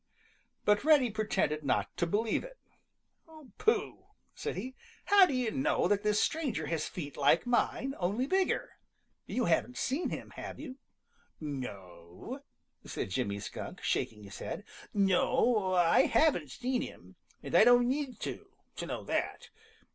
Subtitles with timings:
[0.65, 2.57] But Reddy pretended not to believe it.
[3.59, 4.73] "Pooh!" said he.
[5.05, 8.71] "How do you know that this stranger has feet like mine, only bigger.
[9.27, 10.77] You haven't seen him, have you?"
[11.39, 12.41] "No,"
[12.83, 18.19] said Jimmy Skunk, shaking his head, "no, I haven't seen him, and I don't need
[18.21, 18.47] to,
[18.77, 19.51] to know that.